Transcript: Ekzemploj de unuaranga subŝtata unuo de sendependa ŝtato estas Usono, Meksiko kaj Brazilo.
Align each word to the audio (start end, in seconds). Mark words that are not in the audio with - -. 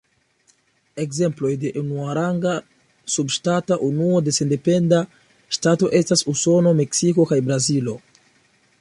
Ekzemploj 1.03 1.51
de 1.63 1.71
unuaranga 1.81 2.55
subŝtata 3.17 3.79
unuo 3.89 4.23
de 4.29 4.35
sendependa 4.41 5.05
ŝtato 5.59 5.95
estas 6.03 6.29
Usono, 6.35 6.77
Meksiko 6.81 7.31
kaj 7.35 7.43
Brazilo. 7.51 8.01